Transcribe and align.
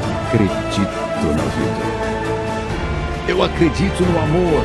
acredito 0.00 1.24
na 1.24 1.44
vida. 1.44 2.00
Eu 3.28 3.42
acredito 3.42 4.02
no 4.02 4.18
amor. 4.18 4.64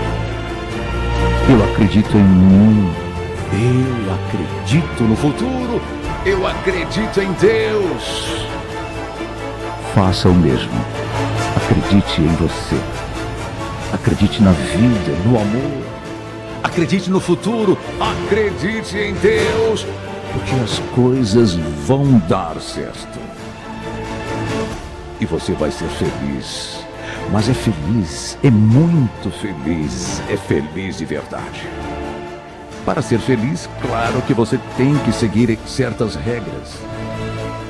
Eu 1.50 1.64
acredito 1.72 2.18
em 2.18 2.24
mim. 2.24 2.92
Eu 3.54 4.14
acredito 4.14 5.04
no 5.04 5.16
futuro. 5.16 5.82
Eu 6.26 6.48
acredito 6.48 7.22
em 7.22 7.32
Deus. 7.34 8.48
Faça 9.94 10.30
o 10.30 10.34
mesmo. 10.34 10.74
Acredite 11.56 12.22
em 12.22 12.36
você. 12.36 12.76
Acredite 13.94 14.42
na 14.42 14.52
vida, 14.52 15.12
no 15.26 15.40
amor. 15.40 15.84
Acredite 16.64 17.10
no 17.12 17.20
futuro. 17.20 17.78
Acredite 18.00 18.98
em 18.98 19.14
Deus. 19.14 19.86
Porque 20.34 20.56
as 20.64 20.80
coisas 20.94 21.54
vão 21.54 22.18
dar 22.28 22.60
certo. 22.60 23.20
E 25.26 25.28
você 25.28 25.54
vai 25.54 25.72
ser 25.72 25.88
feliz. 25.88 26.86
Mas 27.32 27.50
é 27.50 27.54
feliz, 27.56 28.38
é 28.44 28.52
muito 28.52 29.32
feliz, 29.32 30.22
é 30.30 30.38
feliz 30.38 31.00
de 31.00 31.06
verdade. 31.06 31.68
Para 32.86 33.02
ser 33.02 33.18
feliz, 33.18 33.68
claro 33.82 34.22
que 34.22 34.36
você 34.36 34.60
tem 34.78 34.96
que 35.00 35.12
seguir 35.12 35.58
certas 35.66 36.14
regras. 36.14 36.78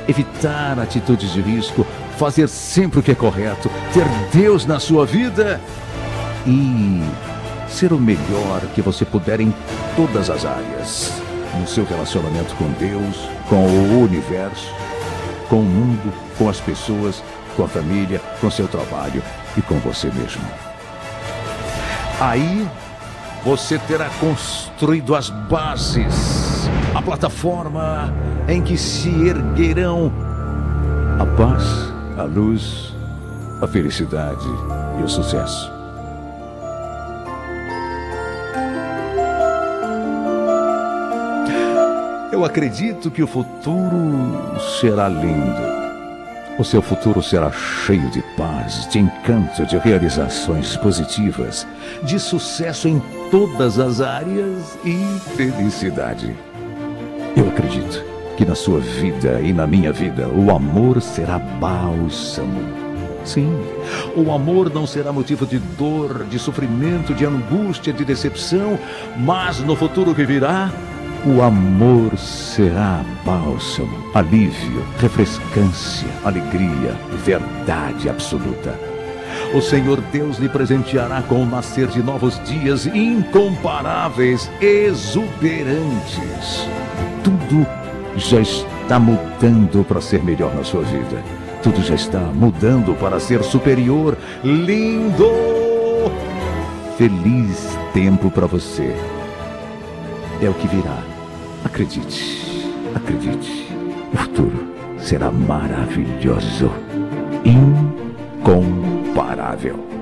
Evitar 0.05 0.77
atitudes 0.77 1.31
de 1.31 1.39
risco, 1.39 1.87
fazer 2.17 2.49
sempre 2.49 2.99
o 2.99 3.03
que 3.03 3.11
é 3.11 3.15
correto, 3.15 3.71
ter 3.93 4.05
Deus 4.37 4.65
na 4.65 4.77
sua 4.77 5.05
vida 5.05 5.61
e 6.45 7.01
ser 7.69 7.93
o 7.93 7.97
melhor 7.97 8.59
que 8.75 8.81
você 8.81 9.05
puder 9.05 9.39
em 9.39 9.55
todas 9.95 10.29
as 10.29 10.45
áreas. 10.45 11.21
No 11.57 11.65
seu 11.65 11.85
relacionamento 11.85 12.53
com 12.55 12.69
Deus, 12.73 13.29
com 13.47 13.65
o 13.65 14.03
universo, 14.03 14.69
com 15.47 15.61
o 15.61 15.63
mundo, 15.63 16.13
com 16.37 16.49
as 16.49 16.59
pessoas, 16.59 17.23
com 17.55 17.63
a 17.63 17.67
família, 17.67 18.21
com 18.39 18.49
seu 18.49 18.67
trabalho 18.67 19.21
e 19.57 19.61
com 19.61 19.79
você 19.79 20.07
mesmo. 20.11 20.43
Aí 22.19 22.67
você 23.43 23.77
terá 23.77 24.09
construído 24.19 25.15
as 25.15 25.29
bases, 25.29 26.67
a 26.93 27.01
plataforma 27.01 28.13
em 28.47 28.61
que 28.61 28.77
se 28.77 29.09
erguerão 29.27 30.11
a 31.19 31.25
paz, 31.37 31.63
a 32.17 32.23
luz, 32.23 32.93
a 33.61 33.67
felicidade 33.67 34.47
e 34.99 35.03
o 35.03 35.07
sucesso. 35.07 35.71
Eu 42.31 42.43
acredito 42.43 43.09
que 43.09 43.23
o 43.23 43.27
futuro 43.27 44.59
será 44.79 45.07
lindo. 45.07 45.74
O 46.57 46.63
seu 46.63 46.81
futuro 46.81 47.21
será 47.21 47.51
cheio 47.51 48.09
de 48.11 48.21
paz, 48.37 48.87
de 48.89 48.99
encanto, 48.99 49.65
de 49.65 49.77
realizações 49.77 50.77
positivas, 50.77 51.67
de 52.03 52.17
sucesso 52.17 52.87
em 52.87 53.01
todas 53.29 53.77
as 53.77 53.99
áreas 53.99 54.77
e 54.85 54.95
felicidade. 55.35 56.33
Eu 57.35 57.49
acredito 57.49 58.01
que 58.37 58.45
na 58.45 58.55
sua 58.55 58.79
vida 58.79 59.41
e 59.41 59.51
na 59.51 59.67
minha 59.67 59.91
vida 59.91 60.29
o 60.29 60.49
amor 60.49 61.01
será 61.01 61.39
bálsamo. 61.39 62.85
Sim, 63.25 63.51
o 64.15 64.31
amor 64.31 64.73
não 64.73 64.87
será 64.87 65.11
motivo 65.11 65.45
de 65.45 65.59
dor, 65.59 66.25
de 66.25 66.39
sofrimento, 66.39 67.13
de 67.13 67.25
angústia, 67.25 67.91
de 67.91 68.05
decepção, 68.05 68.79
mas 69.17 69.59
no 69.59 69.75
futuro 69.75 70.15
que 70.15 70.23
virá, 70.23 70.71
o 71.25 71.41
amor 71.41 72.15
será 72.17 73.03
bálsamo, 73.25 74.11
alívio, 74.13 74.85
refrescância, 74.99 76.07
alegria, 76.23 76.95
verdade 77.23 78.07
absoluta. 78.07 78.79
O 79.53 79.59
Senhor 79.59 79.99
Deus 80.11 80.37
lhe 80.37 80.47
presenteará 80.47 81.23
com 81.23 81.41
o 81.41 81.45
nascer 81.45 81.87
de 81.87 82.03
novos 82.03 82.39
dias 82.43 82.85
incomparáveis, 82.85 84.51
exuberantes. 84.61 86.67
Tudo 87.23 87.65
já 88.15 88.39
está 88.39 88.99
mudando 88.99 89.83
para 89.83 90.01
ser 90.01 90.23
melhor 90.23 90.53
na 90.53 90.63
sua 90.63 90.83
vida. 90.83 91.23
Tudo 91.63 91.81
já 91.81 91.95
está 91.95 92.19
mudando 92.19 92.93
para 92.99 93.19
ser 93.19 93.43
superior, 93.43 94.15
lindo. 94.43 95.31
Feliz 96.97 97.67
tempo 97.93 98.29
para 98.29 98.45
você. 98.45 98.95
É 100.41 100.49
o 100.49 100.53
que 100.53 100.67
virá 100.67 101.14
Acredite, 101.65 102.23
acredite. 102.95 103.67
O 104.13 104.17
futuro 104.17 104.73
será 104.99 105.31
maravilhoso, 105.31 106.71
incomparável. 107.43 109.94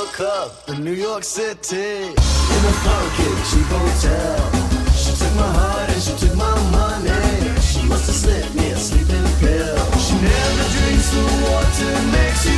War 0.00 0.08
Club 0.12 0.52
in 0.68 0.82
New 0.82 0.94
York 0.94 1.24
City. 1.24 2.08
In 2.56 2.62
a 2.70 2.74
funky 2.84 3.30
cheap 3.48 3.68
hotel. 3.68 4.40
She 4.96 5.12
took 5.20 5.34
my 5.36 5.50
heart 5.58 5.90
and 5.90 6.02
she 6.02 6.14
took 6.16 6.36
my 6.36 6.56
money. 6.72 7.60
She 7.60 7.82
must 7.86 8.06
have 8.06 8.16
slipped 8.16 8.54
me 8.54 8.70
a 8.70 8.78
sleeping 8.78 9.28
pill. 9.40 9.76
She 10.04 10.14
never 10.14 10.66
drinks 10.74 11.08
the 11.12 11.24
water 11.44 11.92
next 12.16 12.49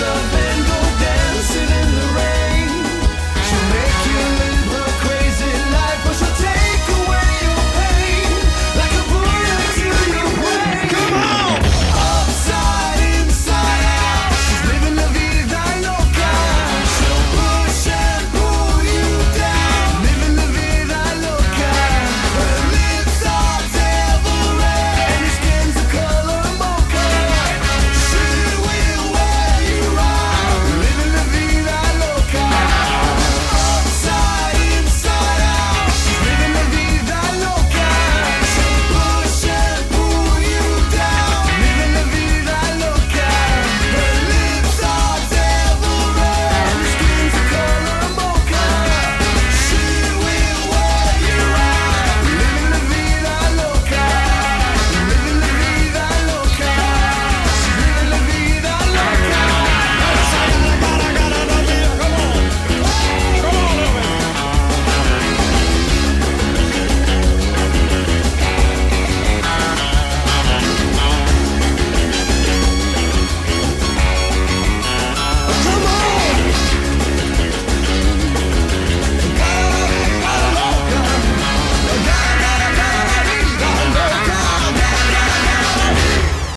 of 0.00 0.35